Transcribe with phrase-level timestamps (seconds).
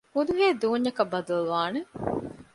[0.15, 1.79] އުދުހޭ ދޫންޏަކަށް ބަދަލުވާނެ